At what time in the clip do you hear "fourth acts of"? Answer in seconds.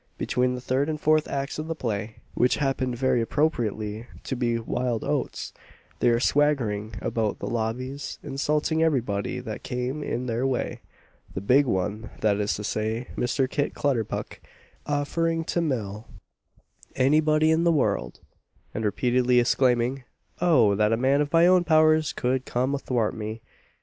0.99-1.67